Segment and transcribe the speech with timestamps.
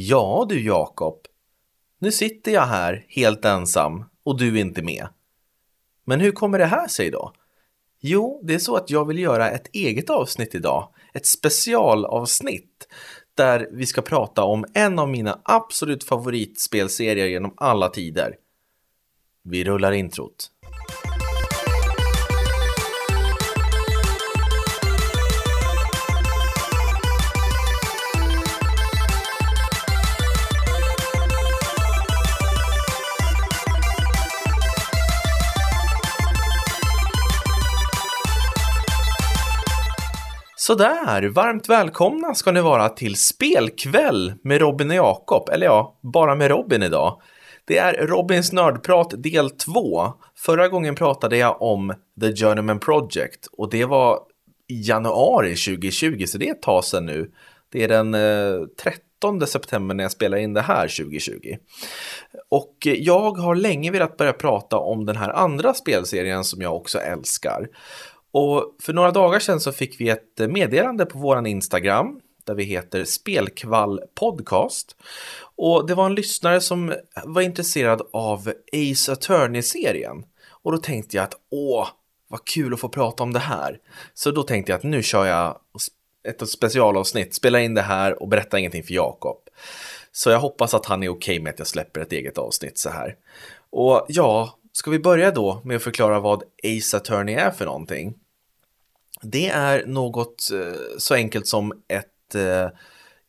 [0.00, 1.26] Ja du Jakob,
[1.98, 5.08] nu sitter jag här helt ensam och du är inte med.
[6.04, 7.32] Men hur kommer det här sig då?
[8.00, 12.88] Jo, det är så att jag vill göra ett eget avsnitt idag, ett specialavsnitt
[13.34, 18.34] där vi ska prata om en av mina absolut favoritspelserier genom alla tider.
[19.42, 20.50] Vi rullar introt.
[40.68, 46.34] Sådär, varmt välkomna ska ni vara till spelkväll med Robin och Jakob, eller ja, bara
[46.34, 47.20] med Robin idag.
[47.64, 50.12] Det är Robins nördprat del 2.
[50.36, 54.18] Förra gången pratade jag om The Journeyman Project och det var
[54.68, 57.30] i januari 2020, så det är ett tag sedan nu.
[57.72, 61.56] Det är den eh, 13 september när jag spelar in det här 2020.
[62.50, 66.76] Och eh, jag har länge velat börja prata om den här andra spelserien som jag
[66.76, 67.68] också älskar.
[68.38, 72.64] Och för några dagar sedan så fick vi ett meddelande på våran Instagram där vi
[72.64, 74.96] heter Spelkvall Podcast.
[75.56, 76.94] Och det var en lyssnare som
[77.24, 80.24] var intresserad av Ace Attorney-serien.
[80.62, 81.88] Och då tänkte jag att åh,
[82.28, 83.78] vad kul att få prata om det här.
[84.14, 85.58] Så då tänkte jag att nu kör jag
[86.28, 89.38] ett specialavsnitt, spelar in det här och berättar ingenting för Jakob.
[90.12, 92.78] Så jag hoppas att han är okej okay med att jag släpper ett eget avsnitt
[92.78, 93.16] så här.
[93.70, 98.14] Och ja, Ska vi börja då med att förklara vad Ace Attorney är för någonting?
[99.22, 102.68] Det är något eh, så enkelt som ett eh,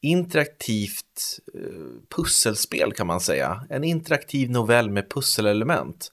[0.02, 3.66] interaktivt eh, pusselspel kan man säga.
[3.70, 6.12] En interaktiv novell med pusselelement.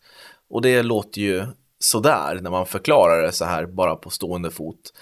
[0.48, 1.46] Och det låter ju
[1.78, 4.92] sådär när man förklarar det så här bara på stående fot.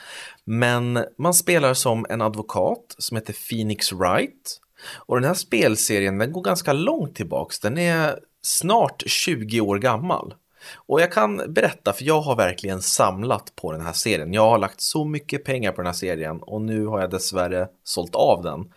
[0.45, 4.61] Men man spelar som en advokat som heter Phoenix Wright.
[4.95, 7.61] Och den här spelserien den går ganska långt tillbaks.
[7.61, 10.34] Den är snart 20 år gammal.
[10.74, 14.33] Och jag kan berätta, för jag har verkligen samlat på den här serien.
[14.33, 17.68] Jag har lagt så mycket pengar på den här serien och nu har jag dessvärre
[17.84, 18.72] sålt av den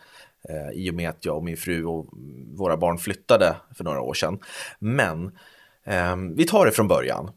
[0.50, 2.06] eh, i och med att jag och min fru och
[2.56, 4.40] våra barn flyttade för några år sedan.
[4.80, 5.32] Men
[5.84, 7.32] eh, vi tar det från början.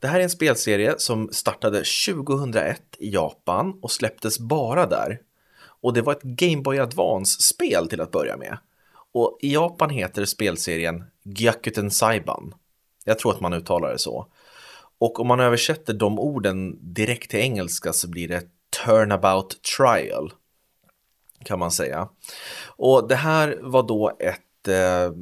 [0.00, 5.20] Det här är en spelserie som startade 2001 i Japan och släpptes bara där.
[5.82, 8.58] Och det var ett Game Boy Advance-spel till att börja med.
[9.12, 12.54] Och i Japan heter spelserien Gyakuten Saiban.
[13.04, 14.26] Jag tror att man uttalar det så.
[14.98, 18.42] Och om man översätter de orden direkt till engelska så blir det
[18.84, 20.32] Turnabout Trial.
[21.44, 22.08] Kan man säga.
[22.66, 25.12] Och det här var då ett eh,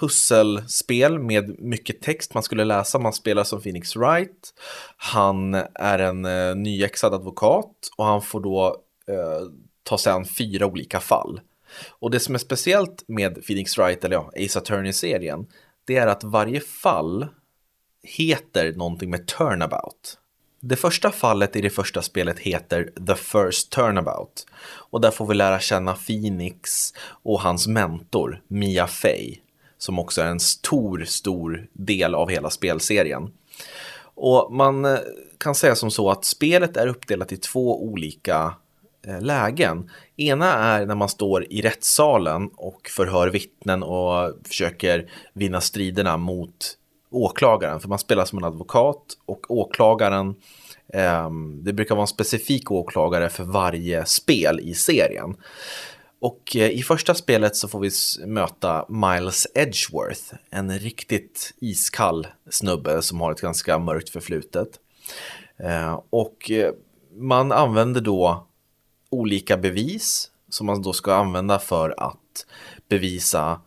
[0.00, 2.98] pusselspel med mycket text man skulle läsa.
[2.98, 4.54] Man spelar som Phoenix Wright.
[4.96, 8.76] Han är en eh, nyexad advokat och han får då
[9.08, 9.48] eh,
[9.82, 11.40] ta sig an fyra olika fall.
[11.88, 15.46] Och det som är speciellt med Phoenix Wright, eller ja, Ace Attorney-serien,
[15.86, 17.26] det är att varje fall
[18.02, 20.18] heter någonting med turnabout.
[20.60, 25.34] Det första fallet i det första spelet heter The First Turnabout och där får vi
[25.34, 26.92] lära känna Phoenix
[27.22, 29.36] och hans mentor Mia Fey
[29.78, 33.32] som också är en stor, stor del av hela spelserien.
[34.00, 34.98] Och man eh,
[35.38, 38.54] kan säga som så att spelet är uppdelat i två olika
[39.06, 39.90] Eh, lägen.
[40.16, 46.78] Ena är när man står i rättssalen och förhör vittnen och försöker vinna striderna mot
[47.10, 47.80] åklagaren.
[47.80, 50.34] För man spelar som en advokat och åklagaren,
[50.92, 51.30] eh,
[51.62, 55.36] det brukar vara en specifik åklagare för varje spel i serien.
[56.20, 57.90] Och eh, i första spelet så får vi
[58.26, 64.68] möta Miles Edgeworth, en riktigt iskall snubbe som har ett ganska mörkt förflutet.
[65.58, 66.50] Eh, och
[67.16, 68.46] man använder då
[69.10, 72.46] olika bevis som man då ska använda för att
[72.88, 73.60] bevisa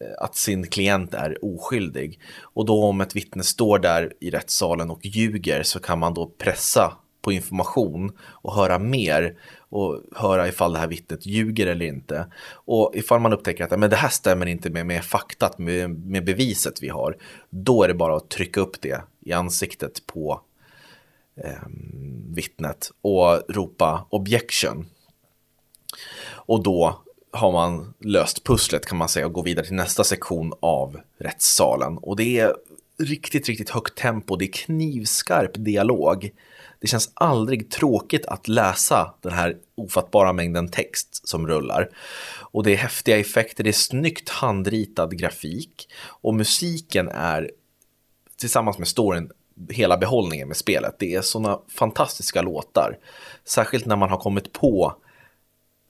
[0.00, 2.20] eh, att sin klient är oskyldig.
[2.40, 6.26] Och då om ett vittne står där i rättssalen och ljuger så kan man då
[6.38, 12.26] pressa på information och höra mer och höra ifall det här vittnet ljuger eller inte.
[12.52, 16.24] Och ifall man upptäcker att men det här stämmer inte med, med faktat, med, med
[16.24, 17.16] beviset vi har,
[17.50, 20.40] då är det bara att trycka upp det i ansiktet på
[21.36, 21.68] eh,
[22.34, 24.86] vittnet och ropa objection.
[26.24, 30.52] Och då har man löst pusslet kan man säga och gå vidare till nästa sektion
[30.60, 31.98] av rättssalen.
[31.98, 32.54] Och det är
[32.98, 36.30] riktigt, riktigt högt tempo, det är knivskarp dialog.
[36.80, 41.90] Det känns aldrig tråkigt att läsa den här ofattbara mängden text som rullar.
[42.40, 47.50] Och det är häftiga effekter, det är snyggt handritad grafik och musiken är
[48.36, 49.30] tillsammans med storyn
[49.70, 50.96] hela behållningen med spelet.
[50.98, 52.98] Det är sådana fantastiska låtar.
[53.44, 54.94] Särskilt när man har kommit på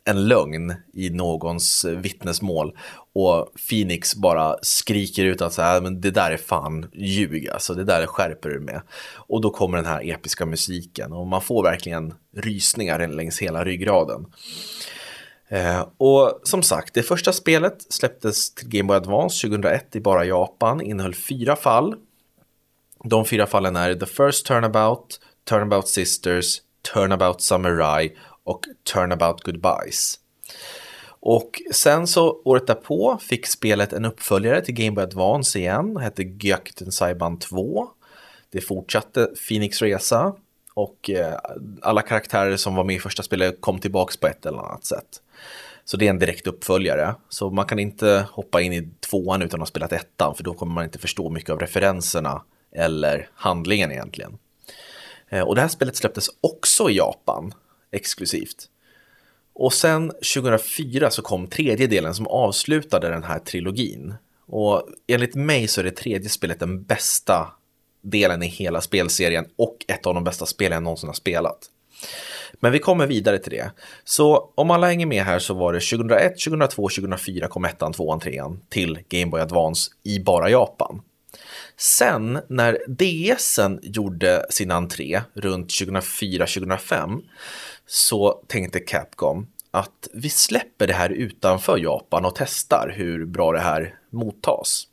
[0.04, 2.76] en lögn i någons vittnesmål
[3.14, 7.74] och Phoenix bara skriker ut att så här, men det där är fan ljug, alltså
[7.74, 8.82] det där skärper du med.
[9.14, 14.26] Och då kommer den här episka musiken och man får verkligen rysningar längs hela ryggraden.
[15.48, 20.24] Eh, och som sagt, det första spelet släpptes till Game Boy Advance 2001 i bara
[20.24, 21.94] Japan, innehöll fyra fall.
[23.04, 26.60] De fyra fallen är The First Turnabout, Turnabout Sisters,
[26.94, 28.12] Turnabout Samurai
[28.44, 30.18] och Turnabout Goodbyes.
[31.24, 36.22] Och sen så året därpå fick spelet en uppföljare till Game Boy Advance igen, hette
[36.22, 37.88] Gyakuten Saiban 2.
[38.50, 40.34] Det fortsatte Phoenix resa
[40.74, 41.34] och eh,
[41.82, 45.22] alla karaktärer som var med i första spelet kom tillbaka på ett eller annat sätt.
[45.84, 47.14] Så det är en direkt uppföljare.
[47.28, 50.54] Så man kan inte hoppa in i tvåan utan att ha spelat ettan för då
[50.54, 54.38] kommer man inte förstå mycket av referenserna eller handlingen egentligen.
[55.28, 57.54] Eh, och det här spelet släpptes också i Japan
[57.90, 58.68] exklusivt.
[59.54, 64.14] Och sen 2004 så kom tredje delen som avslutade den här trilogin.
[64.46, 67.52] Och enligt mig så är det tredje spelet den bästa
[68.02, 71.58] delen i hela spelserien och ett av de bästa spelen jag någonsin har spelat.
[72.60, 73.70] Men vi kommer vidare till det.
[74.04, 78.20] Så om alla hänger med här så var det 2001, 2002, 2004 kom ettan, tvåan,
[78.20, 81.02] trean till Game Boy Advance i bara Japan.
[81.82, 87.22] Sen när DSen gjorde sin entré runt 2004-2005
[87.86, 93.60] så tänkte Capcom att vi släpper det här utanför Japan och testar hur bra det
[93.60, 94.86] här mottas.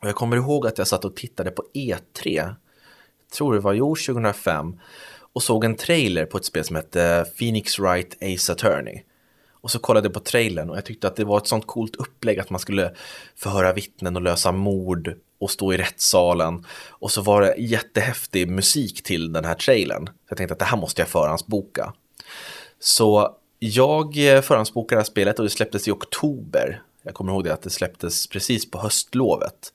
[0.00, 2.54] Och jag kommer ihåg att jag satt och tittade på E3,
[3.36, 4.80] tror det var i år 2005,
[5.32, 9.02] och såg en trailer på ett spel som hette Phoenix Wright Ace Attorney.
[9.50, 11.96] Och så kollade jag på trailern och jag tyckte att det var ett sånt coolt
[11.96, 12.94] upplägg att man skulle
[13.36, 16.64] förhöra vittnen och lösa mord och stå i rättssalen.
[16.88, 20.06] Och så var det jättehäftig musik till den här trailern.
[20.06, 21.92] Så jag tänkte att det här måste jag förhandsboka.
[22.78, 26.82] Så jag eh, förhandsbokade det här spelet och det släpptes i oktober.
[27.02, 29.72] Jag kommer ihåg det att det släpptes precis på höstlovet.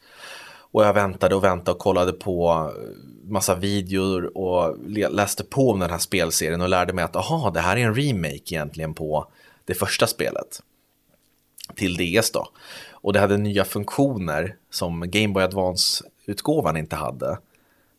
[0.71, 5.79] Och jag väntade och väntade och kollade på eh, massa videor och läste på om
[5.79, 9.31] den här spelserien och lärde mig att aha, det här är en remake egentligen på
[9.65, 10.61] det första spelet.
[11.75, 12.47] Till DS då.
[13.01, 17.37] Och det hade nya funktioner som Game Boy Advance-utgåvan inte hade.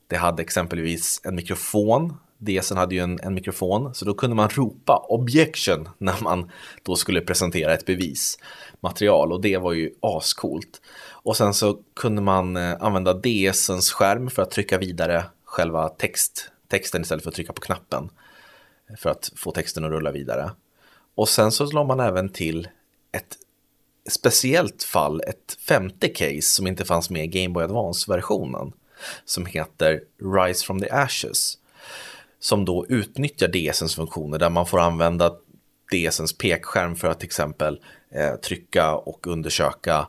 [0.06, 2.16] Det hade exempelvis en mikrofon.
[2.38, 6.50] DSen hade ju en, en, mikrofon, så då kunde man ropa objection när man
[6.82, 10.81] då skulle presentera ett bevismaterial och det var ju ascoolt.
[11.10, 16.50] Och sen så kunde man eh, använda DSens skärm för att trycka vidare själva text,
[16.69, 18.10] texten istället för att trycka på knappen
[18.90, 20.50] eh, för att få texten att rulla vidare.
[21.14, 22.69] Och sen så la man även till
[23.12, 23.37] ett
[24.10, 28.72] speciellt fall, ett femte case som inte fanns med i Game Boy Advance-versionen
[29.25, 30.00] som heter
[30.37, 31.58] Rise from the Ashes
[32.40, 35.32] som då utnyttjar DSens funktioner där man får använda
[35.93, 40.06] DSens pekskärm för att till exempel eh, trycka och undersöka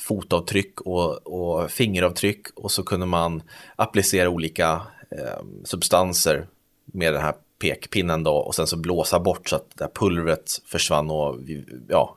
[0.00, 3.42] fotavtryck och, och, fingeravtryck och så kunde man
[3.76, 6.46] applicera olika eh, substanser
[6.84, 10.60] med den här pekpinnen då och sen så blåsa bort så att det här pulvret
[10.66, 11.38] försvann och
[11.88, 12.16] ja,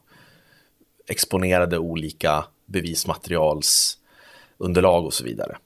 [1.08, 5.58] exponerade olika bevismaterialsunderlag och så vidare.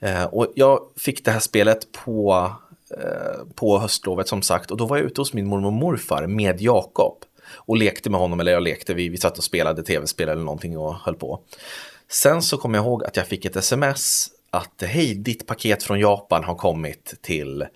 [0.00, 2.52] Eh, och jag fick det här spelet på,
[2.90, 6.26] eh, på höstlovet som sagt och då var jag ute hos min mormor och morfar
[6.26, 10.28] med Jakob och lekte med honom, eller jag lekte, vi, vi satt och spelade tv-spel
[10.28, 11.40] eller någonting och höll på.
[12.08, 16.00] Sen så kom jag ihåg att jag fick ett sms att hej, ditt paket från
[16.00, 17.66] Japan har kommit till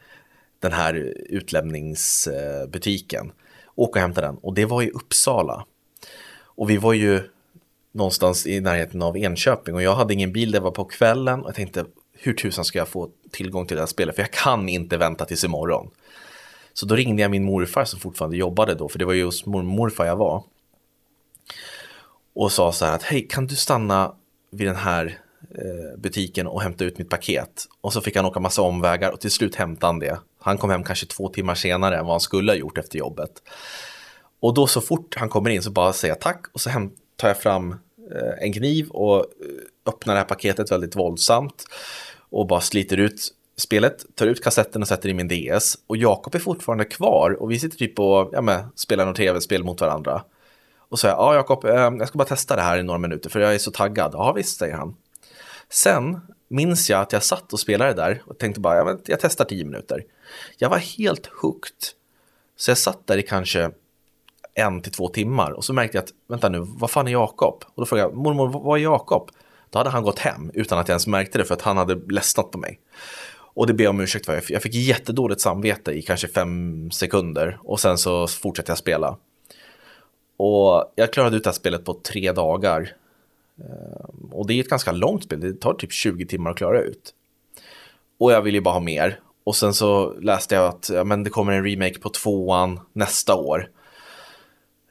[0.61, 0.95] den här
[1.29, 3.33] utlämningsbutiken.
[3.75, 4.37] Åk och hämta den.
[4.37, 5.65] Och det var i Uppsala.
[6.55, 7.23] Och vi var ju
[7.93, 11.49] någonstans i närheten av Enköping och jag hade ingen bil, det var på kvällen och
[11.49, 14.69] jag tänkte hur tusan ska jag få tillgång till det här spelet för jag kan
[14.69, 15.91] inte vänta tills imorgon.
[16.73, 19.47] Så då ringde jag min morfar som fortfarande jobbade då, för det var ju hos
[19.47, 20.45] morfar jag var.
[22.35, 24.15] Och sa så här att hej, kan du stanna
[24.51, 25.19] vid den här
[25.55, 27.67] eh, butiken och hämta ut mitt paket?
[27.81, 30.19] Och så fick han åka massa omvägar och till slut hämtade han det.
[30.39, 33.43] Han kom hem kanske två timmar senare än vad han skulle ha gjort efter jobbet.
[34.43, 36.71] Och då så fort han kommer in så bara säger jag tack och så
[37.17, 37.73] tar jag fram
[38.13, 39.25] eh, en kniv och eh,
[39.87, 41.65] öppnar det här paketet väldigt våldsamt
[42.31, 45.79] och bara sliter ut spelet, tar ut kassetten och sätter i min DS.
[45.87, 49.65] Och Jakob är fortfarande kvar och vi sitter typ och ja, men, spelar något tv-spel
[49.65, 50.25] mot varandra.
[50.77, 53.41] Och så ja Jakob, eh, jag ska bara testa det här i några minuter för
[53.41, 54.11] jag är så taggad.
[54.15, 54.97] Ja visst, säger han.
[55.69, 59.21] Sen minns jag att jag satt och spelade där och tänkte bara, ja, men, jag
[59.21, 60.05] testar tio minuter.
[60.59, 61.77] Jag var helt hooked.
[62.57, 63.71] Så jag satt där i kanske
[64.55, 67.65] en till två timmar och så märkte jag att, vänta nu, vad fan är Jakob?
[67.67, 69.31] Och då frågade jag, mormor, vad är Jakob?
[69.71, 71.95] Då hade han gått hem utan att jag ens märkte det för att han hade
[71.95, 72.81] ledsnat på mig.
[73.55, 74.43] Och det ber jag om ursäkt för.
[74.49, 79.17] Jag fick jättedåligt samvete i kanske fem sekunder och sen så fortsatte jag spela.
[80.37, 82.97] Och jag klarade ut det här spelet på tre dagar.
[83.59, 86.81] Ehm, och det är ett ganska långt spel, det tar typ 20 timmar att klara
[86.81, 87.15] ut.
[88.19, 89.21] Och jag vill ju bara ha mer.
[89.45, 93.35] Och sen så läste jag att ja, men det kommer en remake på tvåan nästa
[93.35, 93.69] år.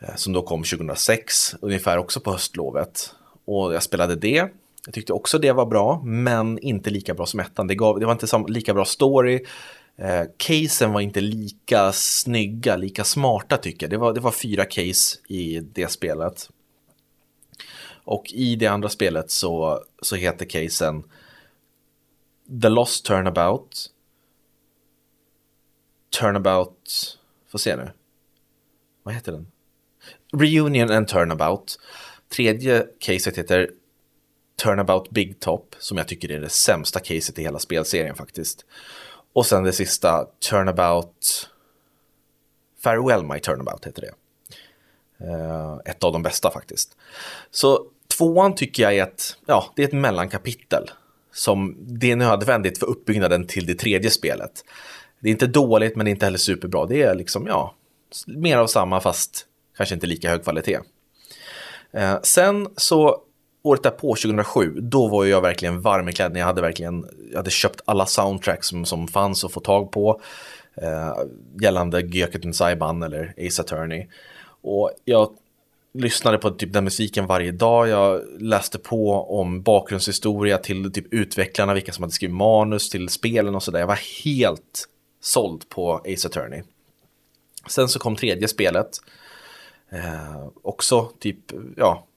[0.01, 3.15] Eh, som då kom 2006, ungefär också på höstlovet.
[3.45, 4.47] Och jag spelade det.
[4.85, 7.67] Jag tyckte också det var bra, men inte lika bra som ettan.
[7.67, 9.45] Det, gav, det var inte lika bra story.
[9.95, 13.91] Eh, casen var inte lika snygga, lika smarta tycker jag.
[13.91, 16.49] Det var, det var fyra case i det spelet.
[18.03, 21.03] Och i det andra spelet så, så heter casen
[22.61, 23.91] The Lost Turnabout.
[26.19, 27.17] Turnabout,
[27.51, 27.91] får se nu.
[29.03, 29.47] Vad heter den?
[30.37, 31.79] Reunion and Turnabout.
[32.29, 33.69] Tredje caset heter
[34.63, 38.65] Turnabout Big Top, som jag tycker är det sämsta caset i hela spelserien faktiskt.
[39.33, 41.49] Och sen det sista, Turnabout
[42.83, 44.13] Farewell My Turnabout heter det.
[45.25, 46.97] Uh, ett av de bästa faktiskt.
[47.51, 47.85] Så
[48.17, 50.91] tvåan tycker jag är ett, ja, det är ett mellankapitel
[51.31, 54.65] som det är nödvändigt för uppbyggnaden till det tredje spelet.
[55.19, 56.85] Det är inte dåligt men det är inte heller superbra.
[56.85, 57.75] Det är liksom, ja,
[58.27, 59.45] mer av samma fast
[59.81, 60.79] kanske inte lika hög kvalitet.
[61.93, 63.21] Eh, sen så
[63.63, 66.39] året därpå, 2007, då var jag verkligen varm i kläderna.
[66.39, 70.21] Jag hade verkligen jag hade köpt alla soundtracks som, som fanns att få tag på
[70.75, 71.13] eh,
[71.61, 74.07] gällande Göketen Saiban eller Ace Attorney.
[74.61, 75.35] Och jag
[75.93, 77.87] lyssnade på typ den musiken varje dag.
[77.87, 83.55] Jag läste på om bakgrundshistoria till typ utvecklarna, vilka som hade skrivit manus till spelen
[83.55, 83.79] och sådär.
[83.79, 84.87] Jag var helt
[85.21, 86.63] såld på Ace Attorney.
[87.67, 88.89] Sen så kom tredje spelet.
[89.91, 91.37] Eh, också typ,
[91.77, 92.07] ja,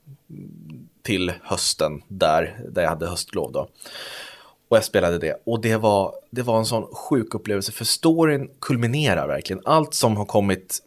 [1.02, 3.68] till hösten där, där jag hade höstlov då.
[4.68, 5.42] Och jag spelade det.
[5.46, 9.62] Och det var, det var en sån sjuk upplevelse, för storyn kulminerar verkligen.
[9.64, 10.80] Allt som har kommit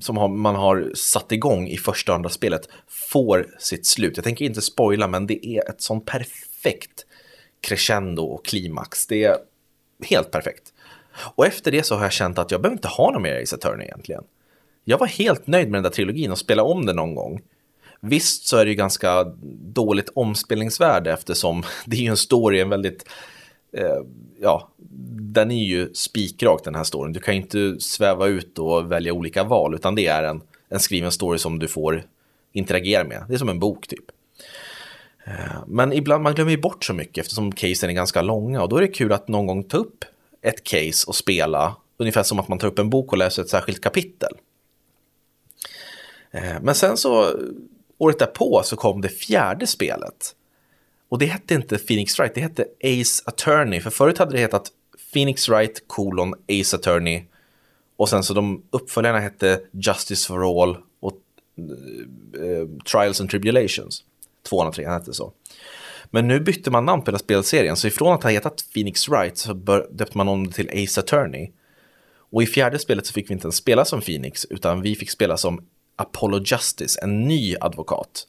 [0.00, 2.68] som har, man har satt igång i första och andra spelet
[3.10, 4.16] får sitt slut.
[4.16, 7.06] Jag tänker inte spoila, men det är ett sånt perfekt
[7.60, 9.06] crescendo och klimax.
[9.06, 9.36] Det är
[10.04, 10.72] helt perfekt.
[11.34, 13.56] Och efter det så har jag känt att jag behöver inte ha någon mer Ace
[13.56, 14.24] Attorney egentligen.
[14.88, 17.40] Jag var helt nöjd med den där trilogin och spela om den någon gång.
[18.00, 19.24] Visst så är det ju ganska
[19.62, 23.08] dåligt omspelningsvärde eftersom det är ju en story, en väldigt
[23.72, 24.00] eh,
[24.40, 24.68] ja,
[25.34, 27.12] den är ju spikrak den här storyn.
[27.12, 30.80] Du kan ju inte sväva ut och välja olika val, utan det är en, en
[30.80, 32.02] skriven story som du får
[32.52, 33.24] interagera med.
[33.28, 34.04] Det är som en bok typ.
[35.24, 38.76] Eh, men ibland man glömmer bort så mycket eftersom casen är ganska långa och då
[38.76, 40.04] är det kul att någon gång ta upp
[40.42, 43.48] ett case och spela ungefär som att man tar upp en bok och läser ett
[43.48, 44.32] särskilt kapitel.
[46.30, 47.40] Eh, men sen så
[47.98, 50.34] året därpå så kom det fjärde spelet
[51.08, 53.80] och det hette inte Phoenix Wright, det hette Ace Attorney.
[53.80, 54.70] För förut hade det hetat
[55.12, 57.24] Phoenix Wright kolon Ace Attorney.
[57.96, 61.14] Och sen så de uppföljarna hette Justice for All och
[62.38, 64.04] eh, eh Trials and Tribulations.
[64.48, 65.32] Tvåan och trean hette så.
[66.10, 69.38] Men nu bytte man namn på hela spelserien, så ifrån att ha hetat Phoenix Wright
[69.38, 69.52] så
[69.90, 71.50] döpte man om det till Ace Attorney.
[72.30, 75.10] Och i fjärde spelet så fick vi inte ens spela som Phoenix, utan vi fick
[75.10, 75.64] spela som
[75.98, 78.26] Apollo Justice, en ny advokat.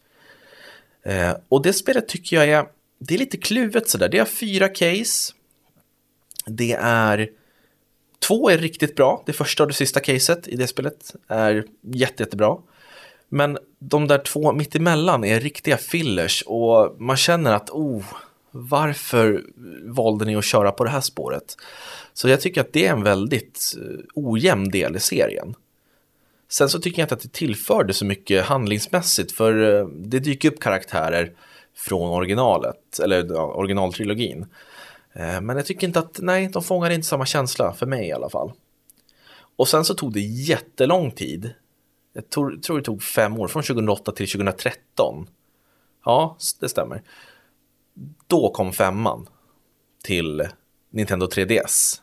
[1.03, 2.65] Eh, och det spelet tycker jag är,
[2.99, 4.09] det är lite kluvet sådär.
[4.09, 5.33] Det har fyra case.
[6.45, 7.29] Det är,
[8.19, 9.23] två är riktigt bra.
[9.25, 12.57] Det första och det sista caset i det spelet är jätte, jättebra.
[13.29, 18.03] Men de där två mittemellan är riktiga fillers och man känner att, oh,
[18.51, 19.43] varför
[19.83, 21.57] valde ni att köra på det här spåret?
[22.13, 25.55] Så jag tycker att det är en väldigt eh, ojämn del i serien.
[26.51, 30.51] Sen så tycker jag inte att det tillförde så mycket handlingsmässigt för eh, det dyker
[30.51, 31.31] upp karaktärer
[31.75, 34.45] från originalet, eller ja, originaltrilogin.
[35.13, 38.11] Eh, men jag tycker inte att, nej, de fångar inte samma känsla, för mig i
[38.11, 38.51] alla fall.
[39.55, 41.53] Och sen så tog det jättelång tid.
[42.13, 45.27] Jag tror, tror det tog fem år, från 2008 till 2013.
[46.05, 47.01] Ja, det stämmer.
[48.27, 49.27] Då kom femman
[50.03, 50.47] till
[50.89, 52.01] Nintendo 3DS.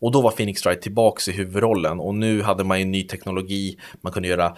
[0.00, 3.78] Och då var Phoenix Wright tillbaka i huvudrollen och nu hade man ju ny teknologi,
[4.00, 4.56] man kunde göra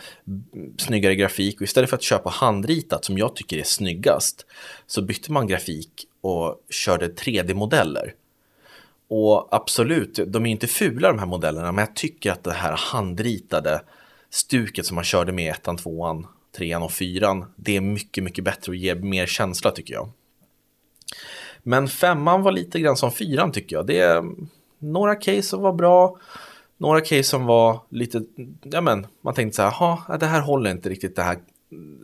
[0.78, 4.46] snyggare grafik och istället för att köpa handritat som jag tycker är snyggast
[4.86, 8.14] så bytte man grafik och körde 3D-modeller.
[9.08, 12.76] Och absolut, de är inte fula de här modellerna, men jag tycker att det här
[12.76, 13.82] handritade
[14.30, 18.70] stuket som man körde med ettan, tvåan, trean och fyran, det är mycket, mycket bättre
[18.70, 20.10] och ger mer känsla tycker jag.
[21.62, 23.86] Men femman var lite grann som fyran tycker jag.
[23.86, 24.24] Det
[24.80, 26.18] några case som var bra,
[26.76, 28.22] några case som var lite,
[28.62, 31.38] ja men man tänkte så här, det här håller inte riktigt det här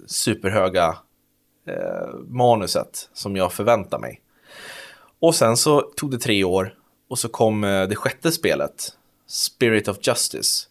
[0.07, 0.99] superhöga
[1.67, 4.21] eh, manuset som jag förväntar mig.
[5.19, 6.75] Och sen så tog det tre år
[7.09, 10.69] och så kom eh, det sjätte spelet, Spirit of Justice.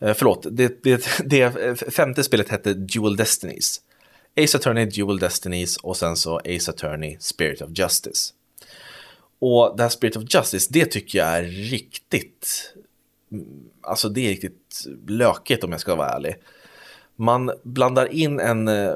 [0.00, 3.80] Eh, förlåt, det, det, det eh, femte spelet hette Dual Destinies.
[4.36, 8.32] Ace Attorney Dual Destinies och sen så Ace Attorney Spirit of Justice.
[9.44, 12.74] Och det här Spirit of Justice, det tycker jag är riktigt,
[13.32, 13.46] mm,
[13.80, 16.34] alltså det är riktigt lökigt om jag ska vara ärlig.
[17.16, 18.94] Man blandar in en, eh,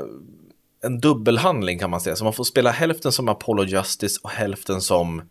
[0.83, 4.81] en dubbelhandling kan man säga, så man får spela hälften som Apollo Justice och hälften
[4.81, 5.23] som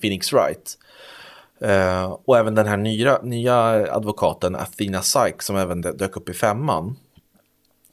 [0.00, 0.78] Phoenix Wright.
[1.64, 3.56] Uh, och även den här nya, nya
[3.94, 6.96] advokaten Athena Syke som även dök upp i femman.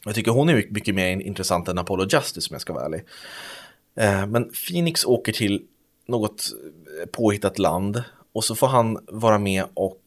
[0.06, 3.04] Jag tycker hon är mycket mer intressant än Apollo Justice om jag ska vara ärlig.
[4.00, 5.64] Uh, men Phoenix åker till
[6.08, 6.44] något
[7.12, 10.02] påhittat land och så får han vara med och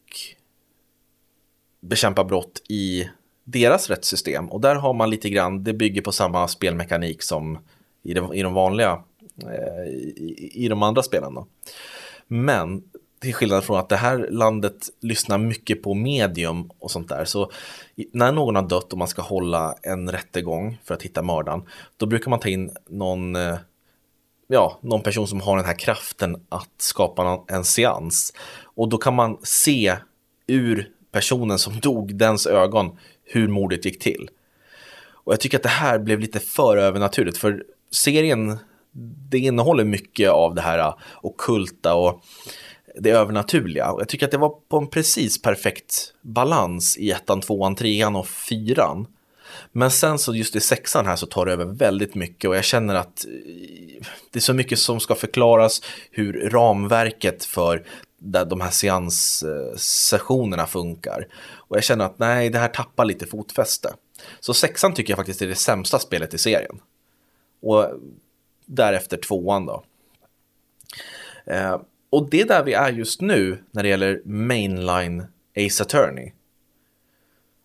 [1.80, 3.10] bekämpa brott i
[3.44, 4.50] deras rättssystem.
[4.50, 7.58] Och där har man lite grann, det bygger på samma spelmekanik som
[8.02, 9.02] i de, i de vanliga,
[9.42, 11.34] eh, i, i, de andra spelen.
[11.34, 11.46] Då.
[12.26, 12.82] Men
[13.20, 17.24] till skillnad från att det här landet lyssnar mycket på medium och sånt där.
[17.24, 17.50] Så
[18.12, 21.62] när någon har dött och man ska hålla en rättegång för att hitta mördaren,
[21.96, 23.56] då brukar man ta in någon, eh,
[24.46, 28.32] ja, någon person som har den här kraften att skapa en seans.
[28.62, 29.96] Och då kan man se
[30.46, 34.30] ur personen som dog, dens ögon, hur mordet gick till.
[35.08, 38.58] Och jag tycker att det här blev lite för övernaturligt, för serien
[39.30, 42.24] det innehåller mycket av det här okulta och
[42.98, 43.92] det övernaturliga.
[43.92, 48.16] Och jag tycker att det var på en precis perfekt balans i ettan, tvåan, trean
[48.16, 49.06] och fyran.
[49.72, 52.64] Men sen så just i sexan här så tar det över väldigt mycket och jag
[52.64, 57.86] känner att eh, det är så mycket som ska förklaras hur ramverket för
[58.18, 61.26] de här seanssessionerna funkar.
[61.54, 63.94] Och jag känner att nej, det här tappar lite fotfäste.
[64.40, 66.80] Så sexan tycker jag faktiskt är det sämsta spelet i serien.
[67.62, 67.86] Och
[68.66, 69.84] därefter tvåan då.
[71.46, 75.24] Eh, och det är där vi är just nu när det gäller mainline
[75.56, 76.32] Ace Attorney.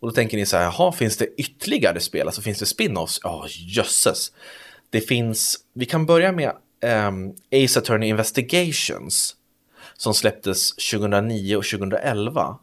[0.01, 2.27] Och då tänker ni så här, jaha, finns det ytterligare spel?
[2.27, 3.19] Alltså finns det spin-offs?
[3.23, 4.31] Ja, oh, jösses.
[4.89, 6.51] Det finns, vi kan börja med
[7.07, 9.35] um, Ace Attorney Investigations
[9.97, 12.57] som släpptes 2009 och 2011.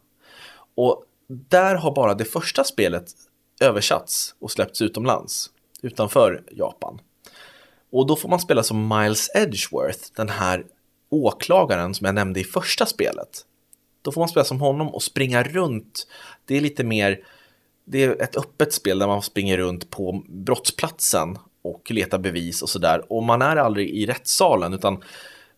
[0.74, 3.04] Och där har bara det första spelet
[3.60, 5.50] översatts och släppts utomlands,
[5.82, 7.00] utanför Japan.
[7.90, 10.64] Och då får man spela som Miles Edgeworth, den här
[11.10, 13.44] åklagaren som jag nämnde i första spelet.
[14.02, 16.06] Då får man spela som honom och springa runt.
[16.44, 17.20] Det är lite mer,
[17.84, 22.68] det är ett öppet spel där man springer runt på brottsplatsen och letar bevis och
[22.68, 23.12] sådär.
[23.12, 25.02] Och man är aldrig i rättssalen utan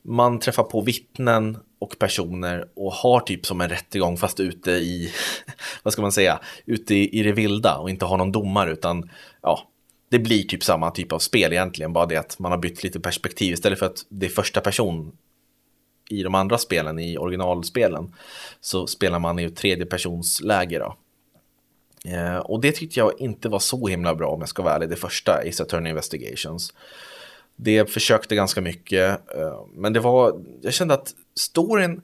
[0.02, 5.12] man träffar på vittnen och personer och har typ som en rättegång fast ute i,
[5.82, 9.10] vad ska man säga, ute i, i det vilda och inte har någon domare utan
[9.42, 9.68] ja,
[10.08, 13.00] det blir typ samma typ av spel egentligen, bara det att man har bytt lite
[13.00, 15.12] perspektiv istället för att det är första person
[16.10, 18.14] i de andra spelen, i originalspelen,
[18.60, 20.96] så spelar man i tredje persons läge då.
[22.04, 24.88] Eh, och det tyckte jag inte var så himla bra om jag ska vara ärlig,
[24.88, 26.74] det första i Saturn Investigations.
[27.56, 32.02] Det försökte ganska mycket, eh, men det var, jag kände att storyn,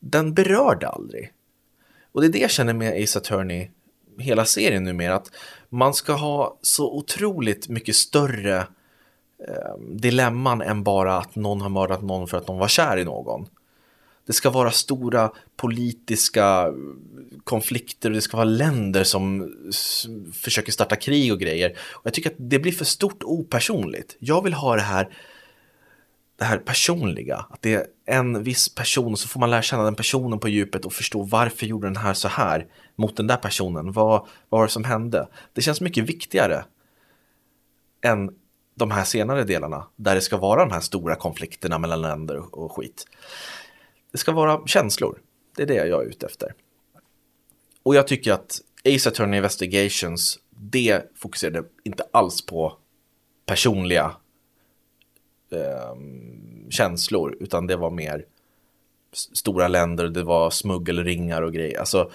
[0.00, 1.32] den berörde aldrig.
[2.12, 3.70] Och det är det jag känner med Ace Attorney,
[4.18, 5.30] hela serien numera, att
[5.68, 8.66] man ska ha så otroligt mycket större
[9.48, 13.04] eh, dilemman än bara att någon har mördat någon för att någon var kär i
[13.04, 13.46] någon.
[14.26, 16.72] Det ska vara stora politiska eh,
[17.44, 19.52] konflikter och det ska vara länder som
[20.32, 21.70] försöker starta krig och grejer.
[21.70, 24.16] Och jag tycker att det blir för stort opersonligt.
[24.18, 25.08] Jag vill ha det här,
[26.38, 27.46] det här personliga.
[27.50, 30.48] Att det är en viss person och så får man lära känna den personen på
[30.48, 33.92] djupet och förstå varför gjorde den här så här mot den där personen.
[33.92, 35.28] Vad, vad var det som hände?
[35.52, 36.64] Det känns mycket viktigare
[38.02, 38.30] än
[38.74, 42.72] de här senare delarna där det ska vara de här stora konflikterna mellan länder och
[42.72, 43.06] skit.
[44.12, 45.18] Det ska vara känslor.
[45.56, 46.54] Det är det jag är ute efter.
[47.82, 52.76] Och jag tycker att Ace Attorney Investigations, det fokuserade inte alls på
[53.46, 54.16] personliga
[55.50, 55.96] eh,
[56.70, 58.24] känslor, utan det var mer
[59.12, 61.78] stora länder, det var smuggelringar och grejer.
[61.78, 62.10] Alltså,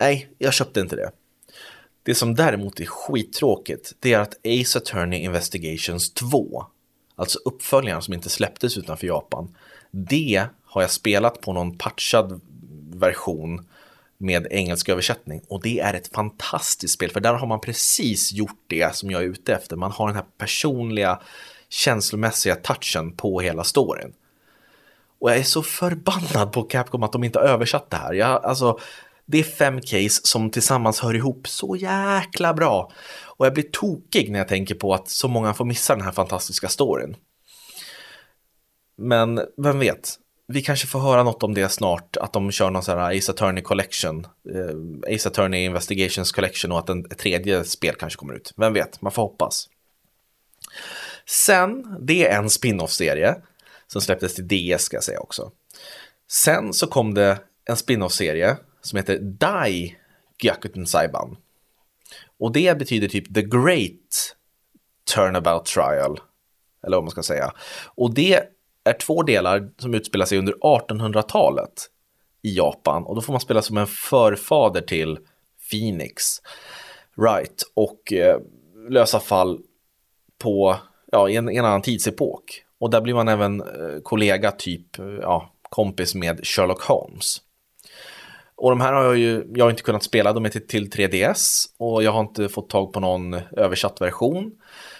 [0.00, 1.10] nej, jag köpte inte det.
[2.02, 6.66] Det som däremot är skittråkigt, det är att Ace Attorney Investigations 2,
[7.16, 9.56] alltså uppföljaren som inte släpptes utanför Japan,
[9.90, 12.40] det har jag spelat på någon patchad
[12.94, 13.66] version
[14.18, 18.64] med engelsk översättning och det är ett fantastiskt spel för där har man precis gjort
[18.66, 19.76] det som jag är ute efter.
[19.76, 21.20] Man har den här personliga
[21.68, 24.12] känslomässiga touchen på hela storyn.
[25.18, 28.12] Och jag är så förbannad på Capcom att de inte har översatt det här.
[28.12, 28.78] Jag, alltså,
[29.30, 32.92] det är fem case som tillsammans hör ihop så jäkla bra.
[33.22, 36.12] Och jag blir tokig när jag tänker på att så många får missa den här
[36.12, 37.16] fantastiska storyn.
[38.96, 40.14] Men vem vet,
[40.48, 43.32] vi kanske får höra något om det snart, att de kör någon sån här Ace
[43.32, 48.34] Attorney Collection, eh, Ace Attorney Investigations Collection och att en, ett tredje spel kanske kommer
[48.34, 48.52] ut.
[48.56, 49.68] Vem vet, man får hoppas.
[51.26, 53.36] Sen, det är en spin-off-serie
[53.86, 55.50] som släpptes till DS ska jag säga också.
[56.30, 59.96] Sen så kom det en spin-off-serie som heter Dai
[60.42, 61.36] Gyakuten Saiban.
[62.38, 64.36] Och det betyder typ The Great
[65.14, 66.20] Turnabout Trial,
[66.86, 67.52] eller vad man ska säga.
[67.94, 68.42] Och det
[68.84, 71.86] är två delar som utspelar sig under 1800-talet
[72.42, 73.04] i Japan.
[73.04, 75.18] Och då får man spela som en förfader till
[75.70, 76.22] Phoenix.
[77.16, 78.40] Right, och eh,
[78.88, 79.60] lösa fall
[80.38, 80.76] på
[81.12, 82.64] ja, en, en annan tidsepok.
[82.78, 87.40] Och där blir man även eh, kollega, typ eh, ja, kompis med Sherlock Holmes.
[88.60, 90.90] Och de här har jag ju, jag har inte kunnat spela, de är till, till
[90.90, 94.52] 3DS och jag har inte fått tag på någon översatt version.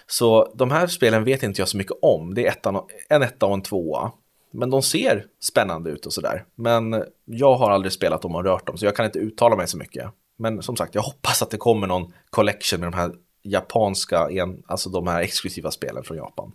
[0.07, 2.35] Så de här spelen vet inte jag så mycket om.
[2.35, 4.13] Det är ettan, en etta och en tvåa.
[4.51, 6.45] Men de ser spännande ut och sådär.
[6.55, 9.69] Men jag har aldrig spelat dem och rört dem, så jag kan inte uttala mig
[9.69, 10.11] så mycket.
[10.39, 14.29] Men som sagt, jag hoppas att det kommer någon collection med de här japanska,
[14.67, 16.53] alltså de här exklusiva spelen från Japan.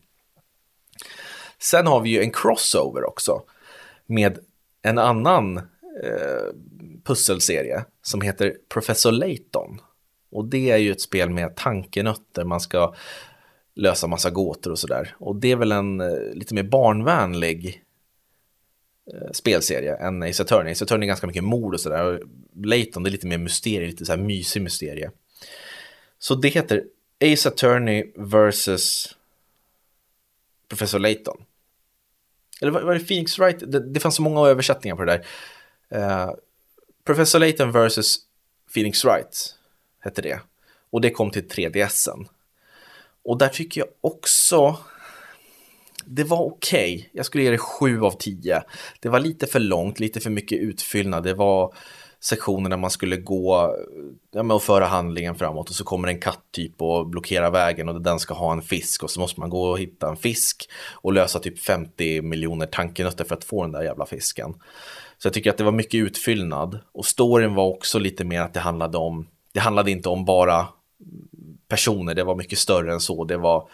[1.60, 3.42] Sen har vi ju en crossover också
[4.06, 4.40] med
[4.82, 5.62] en annan
[6.04, 6.54] eh,
[7.04, 9.82] pusselserie som heter Professor Layton.
[10.32, 12.96] Och det är ju ett spel med tankenötter, man ska
[13.76, 15.16] lösa massa gåtor och sådär.
[15.20, 17.84] Och det är väl en eh, lite mer barnvänlig
[19.14, 20.72] eh, spelserie än Ace Attorney.
[20.72, 22.22] Ace Attorney är ganska mycket mord och sådär.
[22.64, 25.12] Layton det är lite mer mysterie, lite så här mysig mysterie.
[26.20, 26.84] Så det heter
[27.24, 29.16] Ace Attorney versus
[30.68, 31.38] Professor Layton.
[32.62, 33.72] Eller var det Phoenix Wright?
[33.72, 35.26] Det, det fanns så många översättningar på det där.
[35.96, 36.32] Uh,
[37.04, 38.18] Professor Layton vs.
[38.74, 39.56] Phoenix Wright
[40.00, 40.40] hette det.
[40.90, 42.28] Och det kom till 3DSen.
[43.24, 44.78] Och där tycker jag också
[46.06, 46.96] det var okej.
[46.96, 47.10] Okay.
[47.12, 48.62] Jag skulle ge det 7 av 10.
[49.00, 51.24] Det var lite för långt, lite för mycket utfyllnad.
[51.24, 51.74] Det var
[52.20, 53.76] sektioner där man skulle gå
[54.32, 58.02] ja, och föra handlingen framåt och så kommer en katt typ och blockerar vägen och
[58.02, 61.14] den ska ha en fisk och så måste man gå och hitta en fisk och
[61.14, 64.54] lösa typ 50 miljoner tankenötter för att få den där jävla fisken.
[65.18, 68.54] Så jag tycker att det var mycket utfyllnad och storyn var också lite mer att
[68.54, 70.68] det handlade om, det handlade inte om bara
[71.68, 73.70] personer, det var mycket större än så, det var,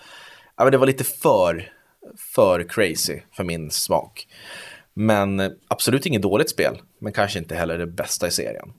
[0.58, 1.72] ja, det var lite för,
[2.18, 4.28] för crazy för min smak.
[4.94, 8.74] Men eh, absolut inget dåligt spel, men kanske inte heller det bästa i serien.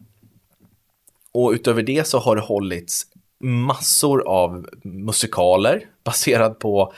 [1.32, 3.06] Och utöver det så har det hållits
[3.42, 6.92] massor av musikaler baserad på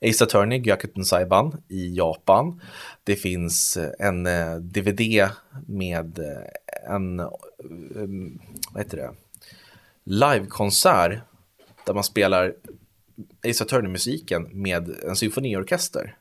[0.00, 2.60] Ace Attorney, Gyakuten Saiban i Japan.
[3.04, 5.28] Det finns eh, en eh, DVD
[5.66, 7.16] med eh, en,
[8.72, 9.10] vad heter det,
[10.04, 11.20] livekonsert
[11.86, 12.54] där man spelar
[13.48, 16.16] Ace Attorney-musiken med en symfoniorkester.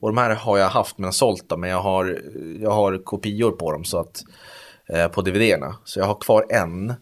[0.00, 2.22] Och de här har jag haft men sålt dem, men jag har,
[2.60, 4.24] jag har kopior på dem så att,
[4.88, 5.76] eh, på DVD-erna.
[5.84, 6.94] Så jag har kvar en.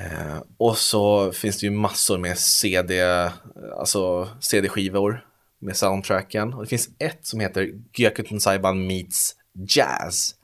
[0.00, 3.02] Eh, och så finns det ju massor med CD,
[3.78, 5.26] alltså CD-skivor
[5.58, 6.54] med soundtracken.
[6.54, 10.34] Och det finns ett som heter Gyakuten Saiban Meets Jazz.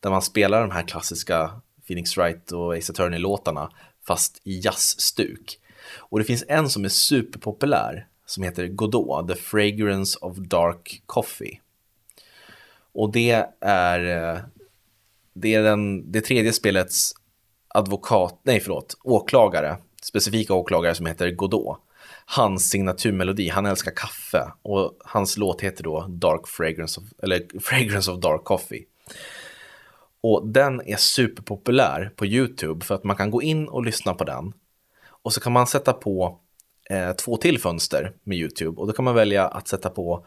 [0.00, 1.50] Där man spelar de här klassiska
[1.86, 3.70] Phoenix Wright och Ace Attorney-låtarna
[4.06, 5.58] fast i jazzstuk.
[5.98, 11.60] Och det finns en som är superpopulär som heter Godot, The Fragrance of Dark Coffee.
[12.92, 14.40] Och det är, eh,
[15.34, 17.14] det är den, det tredje spelets
[17.74, 21.78] advokat, nej förlåt, åklagare, specifika åklagare som heter Godot.
[22.24, 28.10] Hans signaturmelodi, han älskar kaffe och hans låt heter då Dark Fragrance of, eller Fragrance
[28.10, 28.84] of Dark Coffee.
[30.20, 34.24] Och den är superpopulär på YouTube för att man kan gå in och lyssna på
[34.24, 34.52] den.
[35.04, 36.38] Och så kan man sätta på
[36.90, 40.26] eh, två till fönster med YouTube och då kan man välja att sätta på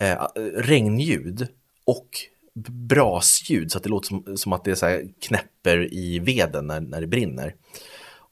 [0.00, 0.18] eh, eh
[0.54, 1.48] regnljud
[1.84, 2.08] och
[2.54, 7.00] brasljud så att det låter som, som att det så knäpper i veden när, när
[7.00, 7.54] det brinner.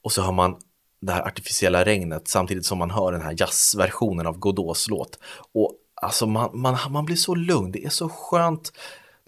[0.01, 0.55] Och så har man
[1.01, 5.19] det här artificiella regnet samtidigt som man hör den här jazzversionen av Godots låt.
[5.53, 8.73] Och alltså man, man, man blir så lugn, det är så skönt.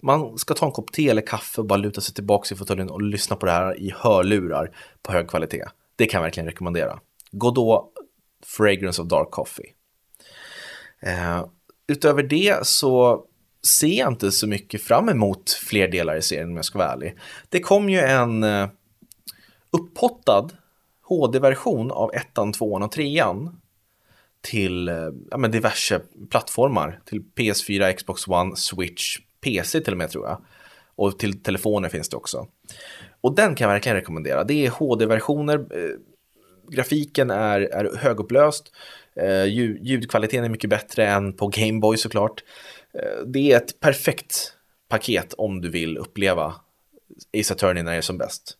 [0.02, 2.90] Man ska ta en kopp te eller kaffe och bara luta sig tillbaka i fåtöljen
[2.90, 5.64] och lyssna på det här i hörlurar på hög kvalitet.
[5.96, 7.00] Det kan jag verkligen rekommendera.
[7.30, 7.92] Godot
[8.44, 9.72] Fragrance of Dark Coffee.
[11.00, 11.46] Eh,
[11.86, 13.24] utöver det så
[13.66, 16.92] ser jag inte så mycket fram emot fler delar i serien om jag ska vara
[16.92, 17.16] ärlig.
[17.48, 18.68] Det kom ju en eh,
[19.70, 20.48] upphottad
[21.02, 23.60] HD-version av ettan, tvåan och trean
[24.40, 26.00] till eh, ja, men diverse
[26.30, 27.00] plattformar.
[27.04, 30.44] Till PS4, Xbox One, Switch, PC till och med tror jag.
[30.96, 32.46] Och till telefoner finns det också.
[33.20, 34.44] Och den kan jag verkligen rekommendera.
[34.44, 35.58] Det är HD-versioner.
[35.58, 35.96] Eh,
[36.68, 38.72] grafiken är, är högupplöst.
[39.16, 42.42] Eh, ljud, ljudkvaliteten är mycket bättre än på Gameboy såklart.
[42.98, 44.52] Eh, det är ett perfekt
[44.88, 46.54] paket om du vill uppleva
[47.40, 48.58] Ace Attorney när det är som bäst.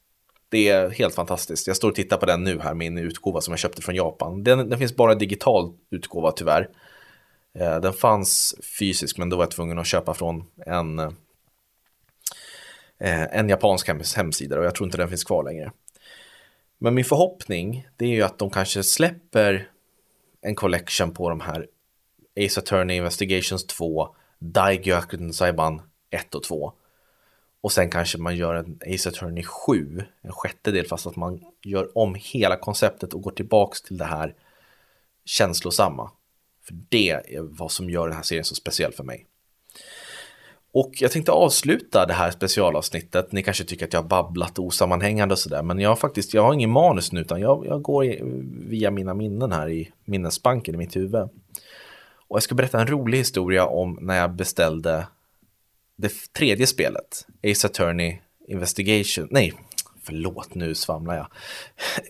[0.48, 1.66] Det är helt fantastiskt.
[1.66, 4.44] Jag står och tittar på den nu här, min utgåva som jag köpte från Japan.
[4.44, 6.68] Den, den finns bara digital utgåva tyvärr.
[7.58, 11.12] Eh, den fanns fysisk men då var jag tvungen att köpa från en, eh,
[13.38, 15.72] en japansk hemsida och jag tror inte den finns kvar längre.
[16.78, 19.68] Men min förhoppning det är ju att de kanske släpper
[20.40, 21.66] en collection på de här
[22.46, 26.72] Ace Attorney Investigations 2, Daigyaku Saiban 1 och 2.
[27.60, 31.98] Och sen kanske man gör en Ace Attorney 7, en sjättedel, fast att man gör
[31.98, 34.34] om hela konceptet och går tillbaks till det här
[35.24, 36.10] känslosamma.
[36.62, 39.26] För det är vad som gör den här serien så speciell för mig.
[40.72, 43.32] Och jag tänkte avsluta det här specialavsnittet.
[43.32, 46.42] Ni kanske tycker att jag har babblat osammanhängande och sådär, men jag har faktiskt, jag
[46.42, 48.18] har ingen manus nu, utan jag, jag går
[48.68, 51.28] via mina minnen här i minnesbanken i mitt huvud.
[52.28, 55.06] Och jag ska berätta en rolig historia om när jag beställde
[55.96, 59.52] det tredje spelet, Ace Attorney Investigation, nej,
[60.02, 61.26] förlåt nu svamlar jag.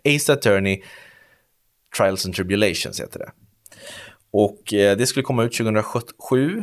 [0.17, 0.83] Ace Attorney
[1.97, 3.33] Trials and Tribulations heter det.
[4.31, 6.63] Och eh, det skulle komma ut 2007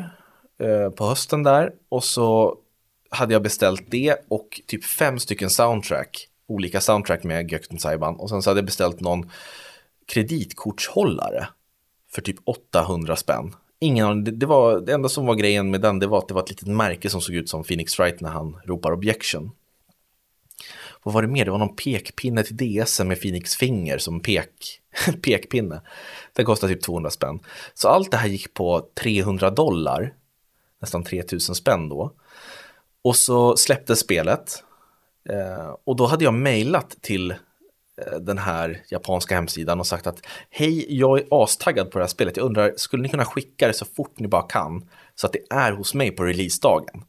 [0.60, 2.58] eh, på hösten där och så
[3.10, 8.30] hade jag beställt det och typ fem stycken soundtrack, olika soundtrack med Gökten Saiban och
[8.30, 9.32] sen så hade jag beställt någon
[10.08, 11.48] kreditkortshållare
[12.14, 13.56] för typ 800 spänn.
[13.80, 16.34] Ingen det, det var det enda som var grejen med den, det var att det
[16.34, 19.52] var ett litet märke som såg ut som Phoenix Wright när han ropar objection.
[21.04, 21.46] Vad var det mer?
[21.46, 24.82] Det var någon pekpinne till DS med Phoenix finger som pek,
[25.22, 25.82] pekpinne.
[26.34, 27.40] Den kostade typ 200 spänn.
[27.74, 30.14] Så allt det här gick på 300 dollar,
[30.82, 32.14] nästan 3000 spänn då.
[33.02, 34.64] Och så släpptes spelet.
[35.30, 37.34] Eh, och då hade jag mejlat till
[38.08, 42.10] Eh, den här japanska hemsidan och sagt att hej, jag är astaggad på det här
[42.10, 42.38] spelet.
[42.38, 45.44] Jag undrar, skulle ni kunna skicka det så fort ni bara kan så att det
[45.50, 47.04] är hos mig på releasedagen?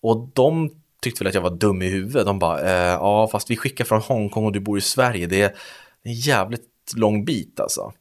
[0.00, 0.70] Och de
[1.02, 2.26] tyckte väl att jag var dum i huvudet.
[2.26, 5.26] De bara, eh, ja, fast vi skickar från Hongkong och du bor i Sverige.
[5.26, 5.54] Det är
[6.02, 7.92] en jävligt lång bit alltså.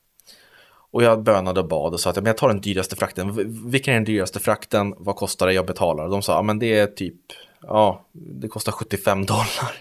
[0.92, 3.34] Och jag bönade och bad och sa att jag tar den dyraste frakten.
[3.70, 4.94] Vilken är den dyraste frakten?
[4.98, 5.54] Vad kostar det?
[5.54, 6.04] Jag betalar.
[6.04, 7.16] Och de sa, ja men det är typ,
[7.62, 9.72] ja, det kostar 75 dollar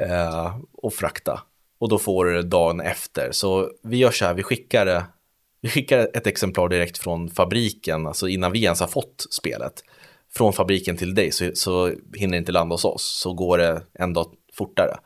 [0.00, 1.42] eh, och frakta.
[1.78, 3.32] Och då får du det dagen efter.
[3.32, 5.04] Så vi gör så här, vi skickar,
[5.60, 9.84] vi skickar ett exemplar direkt från fabriken, alltså innan vi ens har fått spelet.
[10.34, 13.82] Från fabriken till dig så, så hinner det inte landa hos oss, så går det
[13.94, 14.96] en dag fortare.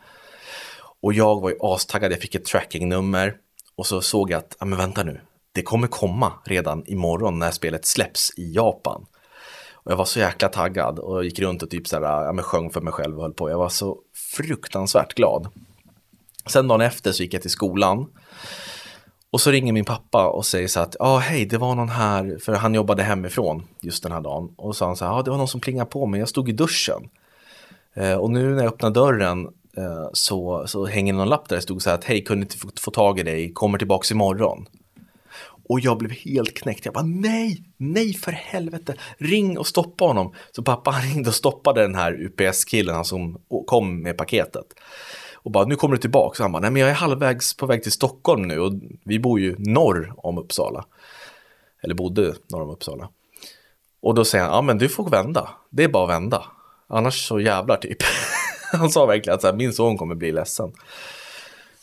[1.03, 3.37] Och jag var ju astaggad, jag fick ett trackingnummer
[3.77, 5.21] och så såg jag att, ja men vänta nu,
[5.53, 9.07] det kommer komma redan imorgon när spelet släpps i Japan.
[9.83, 12.45] Och jag var så jäkla taggad och gick runt och typ så här, ja, men
[12.45, 13.51] sjöng för mig själv och höll på.
[13.51, 13.99] Jag var så
[14.37, 15.49] fruktansvärt glad.
[16.47, 18.07] Sen dagen efter så gick jag till skolan.
[19.31, 21.89] Och så ringer min pappa och säger så att, ja ah, hej, det var någon
[21.89, 24.55] här, för han jobbade hemifrån just den här dagen.
[24.57, 26.21] Och så sa han så här, ja ah, det var någon som plingade på mig,
[26.21, 27.09] jag stod i duschen.
[27.95, 29.45] Eh, och nu när jag öppnar dörren
[29.77, 32.59] eh, så, så hänger någon lapp där det stod så här att, hej, kunde inte
[32.59, 34.67] få, få tag i dig, kommer tillbaks imorgon.
[35.71, 36.85] Och jag blev helt knäckt.
[36.85, 40.35] Jag bara nej, nej för helvete, ring och stoppa honom.
[40.53, 44.67] Så pappa han ringde och stoppade den här UPS-killen, han som kom med paketet.
[45.35, 46.37] Och bara nu kommer du tillbaka.
[46.37, 48.73] Så han bara nej men jag är halvvägs på väg till Stockholm nu och
[49.05, 50.85] vi bor ju norr om Uppsala.
[51.83, 53.09] Eller bodde norr om Uppsala.
[54.03, 56.45] Och då säger han, ja men du får vända, det är bara att vända.
[56.89, 57.99] Annars så jävlar typ.
[58.73, 60.73] han sa verkligen att så här, min son kommer bli ledsen.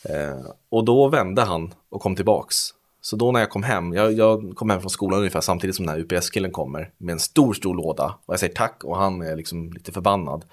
[0.02, 2.74] Eh, och då vände han och kom tillbaks.
[3.08, 5.86] Så då när jag kom hem, jag, jag kom hem från skolan ungefär samtidigt som
[5.86, 8.18] den här UPS-killen kommer med en stor, stor låda.
[8.26, 10.44] Och jag säger tack och han är liksom lite förbannad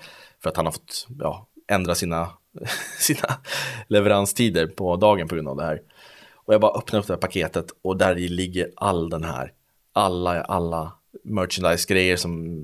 [0.44, 2.30] för att han har fått ja, ändra sina,
[3.00, 3.28] sina
[3.88, 5.82] leveranstider på dagen på grund av det här.
[6.34, 9.52] Och jag bara öppnar upp det här paketet och där i ligger all den här,
[9.94, 10.91] alla, alla
[11.24, 12.63] merchandise-grejer som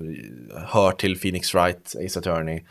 [0.68, 2.64] hör till Phoenix Wright, Ace Attorney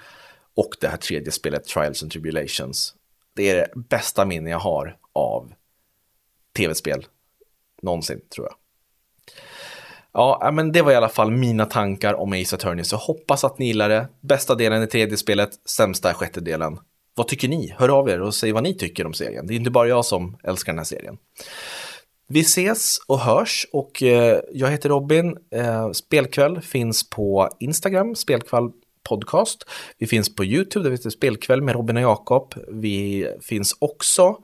[0.56, 2.96] och det här tredje spelet, Trials and Tribulations.
[3.36, 5.54] Det är det bästa minne jag har av
[6.58, 7.06] tv-spel
[7.82, 8.56] någonsin, tror jag.
[10.14, 13.60] Ja, men det var i alla fall mina tankar om Ace Attorney, så hoppas att
[13.60, 14.08] ni gillar det.
[14.22, 16.80] Bästa delen i tredje spelet, sämsta är sjätte delen.
[17.16, 17.76] Vad tycker ni?
[17.78, 19.48] Hör av er och säg vad ni tycker om serien.
[19.48, 21.18] Det är inte bara jag som älskar den här serien.
[22.28, 25.38] Vi ses och hörs och eh, jag heter Robin.
[25.52, 28.70] Eh, spelkväll finns på Instagram, Spelkväll
[29.04, 29.70] podcast.
[29.98, 32.54] Vi finns på YouTube, där vi heter Spelkväll med Robin och Jakob.
[32.68, 34.38] Vi finns också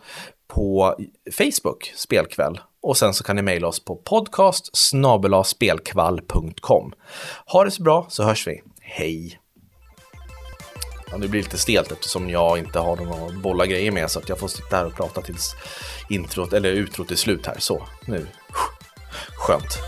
[0.48, 0.96] på
[1.32, 2.60] Facebook, Spelkväll.
[2.82, 4.70] Och sen så kan ni mejla oss på podcast
[5.46, 6.94] spelkvall.com.
[7.46, 8.62] Ha det så bra så hörs vi.
[8.82, 9.40] Hej!
[11.12, 14.30] Ja, det blir lite stelt eftersom jag inte har några bolla grejer med så att
[14.30, 15.56] jag får sitta här och prata tills
[16.10, 17.56] introt eller utrot är slut här.
[17.60, 18.28] Så, nu.
[19.38, 19.80] Skönt.